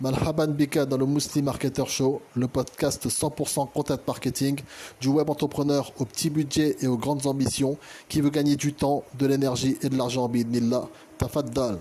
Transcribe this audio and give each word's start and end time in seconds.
Malhaban 0.00 0.52
Bika 0.52 0.86
dans 0.86 0.96
le 0.96 1.06
Muslim 1.06 1.46
Marketer 1.46 1.84
Show, 1.86 2.22
le 2.36 2.46
podcast 2.46 3.08
100% 3.08 3.72
content 3.72 3.98
marketing, 4.06 4.60
du 5.00 5.08
web 5.08 5.28
entrepreneur 5.28 5.90
au 5.98 6.04
petit 6.04 6.30
budget 6.30 6.76
et 6.80 6.86
aux 6.86 6.96
grandes 6.96 7.26
ambitions, 7.26 7.76
qui 8.08 8.20
veut 8.20 8.30
gagner 8.30 8.54
du 8.54 8.72
temps, 8.72 9.02
de 9.18 9.26
l'énergie 9.26 9.76
et 9.82 9.88
de 9.88 9.96
l'argent 9.96 10.28
bidnillah. 10.28 10.88
Tafaddal. 11.18 11.80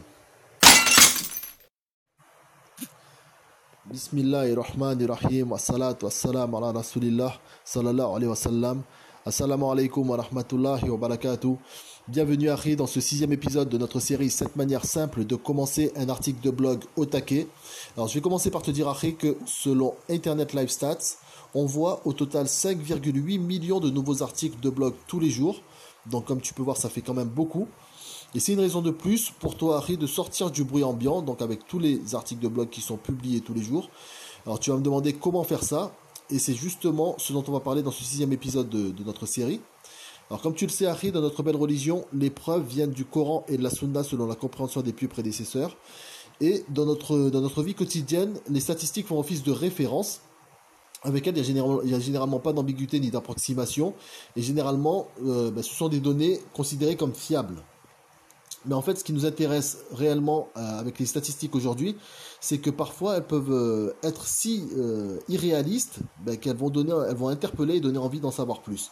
Bismillahirrahmanirrahim. 3.85 5.54
Assalatu 5.54 6.06
wassalam 6.06 6.56
ala 6.56 6.72
rasulillah 6.72 7.40
sallallahu 7.63 8.15
alayhi 8.15 8.29
wa 8.29 8.36
sallam. 8.36 8.81
Assalamu 9.28 9.65
alaikum 9.65 10.09
wa 10.09 10.15
rahmatullahi 10.15 10.89
wa 10.89 10.96
barakatuh. 10.96 11.57
Bienvenue 12.07 12.49
Harry 12.49 12.78
dans 12.78 12.87
ce 12.87 13.01
sixième 13.01 13.33
épisode 13.33 13.67
de 13.67 13.78
notre 13.78 13.99
série 13.99 14.29
7 14.29 14.55
manières 14.55 14.85
simples 14.85 15.25
de 15.25 15.35
commencer 15.35 15.92
un 15.97 16.07
article 16.07 16.39
de 16.41 16.49
blog 16.49 16.85
au 16.95 17.05
taquet. 17.05 17.45
Alors 17.98 18.07
je 18.07 18.13
vais 18.13 18.21
commencer 18.21 18.52
par 18.52 18.61
te 18.61 18.71
dire 18.71 18.88
Harry 18.88 19.17
que 19.17 19.35
selon 19.45 19.95
Internet 20.09 20.53
Live 20.53 20.69
Stats, 20.69 21.17
on 21.53 21.66
voit 21.66 21.99
au 22.05 22.13
total 22.13 22.45
5,8 22.45 23.38
millions 23.38 23.81
de 23.81 23.89
nouveaux 23.89 24.23
articles 24.23 24.61
de 24.61 24.69
blog 24.69 24.93
tous 25.07 25.19
les 25.19 25.30
jours. 25.30 25.61
Donc 26.05 26.23
comme 26.23 26.39
tu 26.39 26.53
peux 26.53 26.63
voir 26.63 26.77
ça 26.77 26.88
fait 26.88 27.02
quand 27.02 27.13
même 27.13 27.27
beaucoup. 27.27 27.67
Et 28.33 28.39
c'est 28.39 28.53
une 28.53 28.61
raison 28.61 28.81
de 28.81 28.91
plus 28.91 29.31
pour 29.41 29.57
toi 29.57 29.75
Harry 29.80 29.97
de 29.97 30.07
sortir 30.07 30.52
du 30.52 30.63
bruit 30.63 30.85
ambiant, 30.85 31.21
donc 31.21 31.41
avec 31.41 31.67
tous 31.67 31.80
les 31.80 32.16
articles 32.16 32.41
de 32.41 32.47
blog 32.47 32.69
qui 32.69 32.80
sont 32.80 32.95
publiés 32.95 33.41
tous 33.41 33.53
les 33.53 33.61
jours. 33.61 33.89
Alors 34.45 34.61
tu 34.61 34.69
vas 34.69 34.77
me 34.77 34.83
demander 34.83 35.11
comment 35.11 35.44
faire 35.44 35.63
ça. 35.63 35.91
Et 36.30 36.40
c'est 36.40 36.54
justement 36.54 37.16
ce 37.17 37.31
dont 37.34 37.44
on 37.48 37.52
va 37.52 37.59
parler 37.59 37.84
dans 37.84 37.91
ce 37.91 38.04
sixième 38.04 38.34
épisode 38.34 38.70
de, 38.70 39.04
notre 39.04 39.26
série. 39.26 39.62
Alors 40.30 40.41
comme 40.41 40.53
tu 40.53 40.66
le 40.66 40.72
sais, 40.72 40.86
Harry, 40.86 41.12
dans 41.12 41.22
notre 41.22 41.41
belle 41.41 41.55
religion, 41.55 42.05
les 42.13 42.30
preuves 42.30 42.66
viennent 42.66 42.91
du 42.91 43.05
Coran 43.05 43.45
et 43.48 43.58
de 43.58 43.63
la 43.63 43.70
Sunna 43.70 44.03
selon 44.03 44.27
la 44.27 44.36
compréhension 44.36 44.81
des 44.81 44.91
pieux 44.91 45.08
prédécesseurs. 45.08 45.77
Et 46.41 46.66
dans 46.70 46.86
notre, 46.86 47.63
vie 47.63 47.73
quotidienne, 47.73 48.38
les 48.50 48.59
statistiques 48.59 49.08
font 49.08 49.20
office 49.20 49.44
de 49.44 49.52
référence 49.52 50.22
avec 51.03 51.28
elles, 51.28 51.38
il 51.38 51.53
n'y 51.53 51.94
a, 51.94 52.00
généralement 52.00 52.39
pas 52.39 52.53
d'ambiguïté 52.53 53.00
ni 53.00 53.12
d'approximation. 53.12 53.94
Et 54.36 54.41
généralement, 54.41 55.08
euh, 55.25 55.52
ben, 55.52 55.64
ce 55.64 55.73
sont 55.73 55.89
des 55.89 56.00
données 56.00 56.39
considérées 56.53 56.95
comme 56.97 57.14
fiables. 57.14 57.64
Mais 58.66 58.75
en 58.75 58.81
fait, 58.81 58.97
ce 58.97 59.03
qui 59.03 59.13
nous 59.13 59.25
intéresse 59.25 59.80
réellement 59.91 60.50
euh, 60.58 60.80
avec 60.80 61.00
les 61.00 61.05
statistiques 61.05 61.55
aujourd'hui, 61.55 61.95
c'est 62.41 62.58
que 62.58 62.69
parfois 62.69 63.17
elles 63.17 63.27
peuvent 63.27 63.52
euh, 63.52 63.94
être 64.03 64.25
si 64.25 64.67
euh, 64.77 65.19
irréalistes 65.30 66.00
ben, 66.25 66.38
qu'elles 66.38 66.58
vont 66.58 66.69
donner, 66.69 66.94
elles 67.08 67.16
vont 67.16 67.30
interpeller 67.30 67.75
et 67.75 67.80
donner 67.80 68.00
envie 68.00 68.19
d'en 68.19 68.31
savoir 68.31 68.61
plus. 68.61 68.91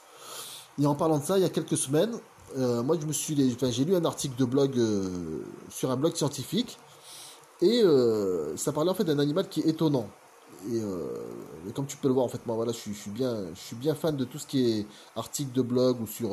Et 0.82 0.86
en 0.86 0.96
parlant 0.96 1.18
de 1.20 1.24
ça, 1.24 1.38
il 1.38 1.42
y 1.42 1.46
a 1.46 1.50
quelques 1.50 1.78
semaines, 1.78 2.12
moi 2.58 2.98
je 3.00 3.06
me 3.06 3.12
suis, 3.12 3.36
j'ai 3.72 3.86
lu 3.86 3.96
un 3.96 4.06
article 4.06 4.36
de 4.38 4.46
blog 4.46 4.80
sur 5.70 5.92
un 5.92 5.96
blog 5.96 6.16
scientifique 6.16 6.78
et 7.62 7.82
ça 8.58 8.74
parlait 8.74 8.92
en 8.92 8.94
fait 8.94 9.06
d'un 9.06 9.20
animal 9.20 9.48
qui 9.48 9.62
est 9.62 9.70
étonnant. 9.70 10.10
Et, 10.70 10.82
comme 11.74 11.86
tu 11.86 11.96
peux 11.96 12.10
le 12.10 12.14
voir, 12.14 12.26
en 12.26 12.30
fait, 12.30 12.46
moi 12.46 12.58
voilà, 12.58 12.74
je 12.74 12.92
suis, 12.92 13.10
bien, 13.10 13.46
je 13.54 13.60
suis 13.60 13.76
bien 13.78 13.96
fan 13.96 14.18
de 14.18 14.26
tout 14.26 14.38
ce 14.38 14.48
qui 14.48 14.70
est 14.70 14.88
article 15.16 15.54
de 15.54 15.62
blog 15.62 16.02
ou 16.02 16.08
sur 16.08 16.30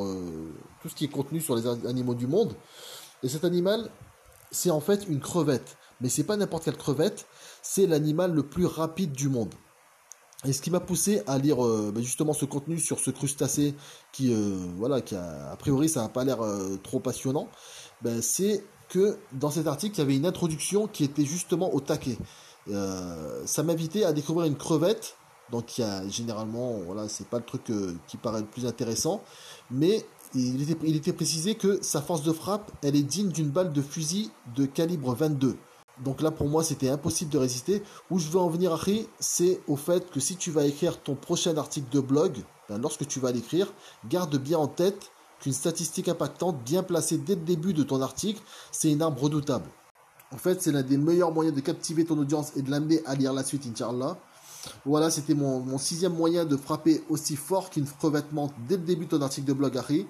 tout 0.80 0.88
ce 0.88 0.94
qui 0.97 1.05
est 1.05 1.08
contenu 1.08 1.41
sur 1.41 1.55
les 1.55 1.69
animaux 1.86 2.14
du 2.14 2.27
monde. 2.27 2.56
Et 3.23 3.28
cet 3.28 3.45
animal, 3.45 3.91
c'est 4.51 4.70
en 4.70 4.81
fait 4.81 5.06
une 5.09 5.20
crevette. 5.20 5.77
Mais 6.01 6.09
c'est 6.09 6.25
pas 6.25 6.37
n'importe 6.37 6.65
quelle 6.65 6.77
crevette, 6.77 7.27
c'est 7.62 7.87
l'animal 7.87 8.33
le 8.33 8.42
plus 8.42 8.67
rapide 8.67 9.12
du 9.12 9.28
monde. 9.28 9.55
Et 10.45 10.53
ce 10.53 10.61
qui 10.61 10.73
m'a 10.73 10.81
poussé 10.81 11.23
à 11.28 11.39
lire 11.39 11.65
euh, 11.65 11.93
ben 11.95 12.03
justement 12.03 12.33
ce 12.33 12.45
contenu 12.45 12.81
sur 12.81 12.98
ce 12.98 13.12
crustacé 13.12 13.75
qui, 14.11 14.34
euh, 14.34 14.56
voilà, 14.77 15.00
qui 15.00 15.15
a, 15.15 15.56
priori 15.56 15.89
ça 15.89 16.03
n'a 16.03 16.09
pas 16.09 16.25
l'air 16.25 16.43
euh, 16.43 16.77
trop 16.83 16.98
passionnant, 16.98 17.48
ben, 18.03 18.20
c'est 18.20 18.65
que 18.89 19.19
dans 19.33 19.50
cet 19.50 19.69
article 19.69 19.95
il 19.95 19.98
y 19.98 20.03
avait 20.03 20.17
une 20.17 20.27
introduction 20.27 20.89
qui 20.89 21.05
était 21.05 21.25
justement 21.25 21.73
au 21.73 21.81
taquet. 21.81 22.19
ça 22.67 23.62
m'invitait 23.62 24.05
à 24.05 24.12
découvrir 24.12 24.47
une 24.47 24.56
crevette, 24.56 25.17
donc 25.53 25.78
il 25.78 25.84
a 25.84 26.06
généralement, 26.09 26.78
voilà, 26.87 27.09
c'est 27.09 27.28
pas 27.28 27.39
le 27.39 27.45
truc 27.45 27.62
qui 28.09 28.17
paraît 28.17 28.41
le 28.41 28.47
plus 28.47 28.67
intéressant, 28.67 29.22
mais 29.71 30.05
il 30.34 30.97
était, 30.97 31.12
précisé 31.12 31.54
que 31.54 31.78
sa 31.82 32.00
force 32.00 32.22
de 32.22 32.32
frappe, 32.32 32.72
elle 32.82 32.97
est 32.97 33.03
digne 33.03 33.28
d'une 33.28 33.50
balle 33.50 33.72
de 33.72 33.82
fusil 33.82 34.31
de 34.56 34.66
calibre 34.66 35.15
22. 35.15 35.56
Donc 36.03 36.22
là, 36.22 36.31
pour 36.31 36.48
moi, 36.48 36.65
c'était 36.65 36.88
impossible 36.88 37.31
de 37.31 37.38
résister. 37.38 37.82
Où 38.10 38.19
je 38.19 38.28
veux 38.28 38.41
en 38.41 38.48
venir, 38.48 38.72
après, 38.72 39.06
c'est 39.20 39.60
au 39.69 39.76
fait 39.76 40.10
que 40.10 40.20
si 40.20 40.37
tu 40.37 40.50
vas 40.50 40.65
écrire 40.65 41.03
ton 41.03 41.15
prochain 41.15 41.56
article 41.56 41.88
de 41.91 42.00
blog, 42.00 42.38
ben, 42.69 42.78
lorsque 42.78 43.06
tu 43.06 43.20
vas 43.20 43.31
l'écrire, 43.31 43.72
garde 44.09 44.37
bien 44.37 44.59
en 44.59 44.69
tête 44.69 45.10
qu'une 45.41 45.53
statistique 45.53 46.09
impactante 46.09 46.62
bien 46.64 46.82
placée 46.82 47.19
dès 47.19 47.34
le 47.34 47.43
début 47.43 47.75
de 47.75 47.82
ton 47.82 48.00
article, 48.00 48.41
c'est 48.70 48.91
une 48.91 49.03
arme 49.03 49.16
redoutable. 49.19 49.69
En 50.32 50.38
fait, 50.38 50.62
c'est 50.62 50.72
l'un 50.72 50.82
des 50.82 50.97
meilleurs 50.97 51.32
moyens 51.32 51.54
de 51.54 51.60
captiver 51.60 52.04
ton 52.04 52.19
audience 52.19 52.53
et 52.56 52.62
de 52.62 52.70
l'amener 52.70 53.03
à 53.04 53.14
lire 53.14 53.32
la 53.32 53.44
suite, 53.44 53.66
Inch'Allah. 53.66 54.16
Voilà, 54.84 55.11
c'était 55.11 55.34
mon, 55.34 55.78
sixième 55.78 56.15
moyen 56.15 56.45
de 56.45 56.56
frapper 56.56 57.03
aussi 57.09 57.37
fort 57.37 57.71
qu'une 57.71 57.87
revêtement 58.00 58.50
dès 58.69 58.77
le 58.77 58.83
début 58.83 59.06
de 59.06 59.11
ton 59.11 59.23
article 59.23 59.47
de 59.47 59.53
blog, 59.53 59.77
Harry. 59.77 60.06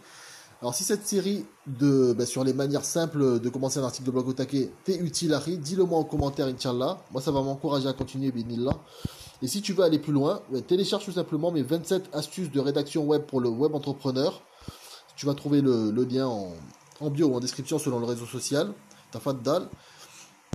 Alors, 0.61 0.75
si 0.75 0.85
cette 0.85 1.07
série 1.07 1.45
de, 1.67 2.13
ben, 2.13 2.25
sur 2.25 2.45
les 2.45 2.53
manières 2.53 2.85
simples 2.85 3.41
de 3.41 3.49
commencer 3.49 3.81
un 3.81 3.85
article 3.85 4.07
de 4.07 4.11
blog 4.13 4.29
au 4.29 4.33
taquet 4.33 4.71
t'est 4.85 4.97
utile, 4.97 5.35
Harry, 5.35 5.59
dis-le 5.59 5.85
moi 5.85 5.99
en 5.99 6.05
commentaire, 6.05 6.47
Inch'Allah. 6.47 6.99
Moi, 7.11 7.21
ça 7.21 7.33
va 7.33 7.43
m'encourager 7.43 7.89
à 7.89 7.93
continuer, 7.93 8.31
Binillah. 8.31 8.79
Et 9.43 9.49
si 9.49 9.61
tu 9.61 9.73
veux 9.73 9.83
aller 9.83 9.99
plus 9.99 10.13
loin, 10.13 10.41
ben, 10.53 10.63
télécharge 10.63 11.05
tout 11.05 11.13
simplement 11.13 11.51
mes 11.51 11.63
27 11.63 12.11
astuces 12.13 12.51
de 12.53 12.61
rédaction 12.61 13.05
web 13.05 13.23
pour 13.23 13.41
le 13.41 13.49
web 13.49 13.75
entrepreneur. 13.75 14.41
Tu 15.17 15.27
vas 15.27 15.34
trouver 15.34 15.63
le, 15.63 15.91
lien 15.91 16.27
en, 16.27 17.11
bio 17.11 17.27
ou 17.27 17.34
en 17.34 17.41
description 17.41 17.79
selon 17.79 17.99
le 17.99 18.07
réseau 18.07 18.27
social. 18.27 18.73
Tafaddal. 19.11 19.69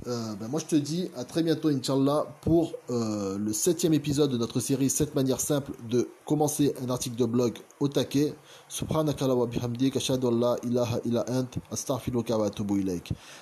Euh, 0.06 0.34
ben 0.36 0.46
moi 0.46 0.60
je 0.60 0.66
te 0.66 0.76
dis 0.76 1.10
à 1.16 1.24
très 1.24 1.42
bientôt 1.42 1.68
Inch'Allah 1.70 2.24
pour 2.40 2.72
euh, 2.88 3.36
le 3.36 3.52
septième 3.52 3.94
épisode 3.94 4.30
de 4.30 4.38
notre 4.38 4.60
série 4.60 4.88
7 4.88 5.16
manières 5.16 5.40
simples 5.40 5.72
de 5.90 6.08
commencer 6.24 6.72
un 6.80 6.88
article 6.88 7.16
de 7.16 7.24
blog 7.24 7.58
au 7.80 7.88
taquet. 7.88 8.32
Subhanakala 8.68 9.34
wa 9.34 9.46
bihamdik 9.46 9.96
ashadu 9.96 10.30
la 10.30 10.56
ilaha 10.62 11.00
illa 11.04 11.24
ant 11.28 11.50
astaghfiruka 11.72 12.38
wa 12.38 12.46
atubu. 12.46 12.80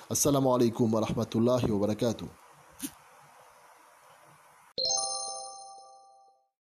Assalamu 0.09 0.47
alaikum 0.51 0.91
wa 0.91 1.01
rahmatullahi 1.01 1.69
wa 1.69 1.77
barakatuh. 1.77 2.25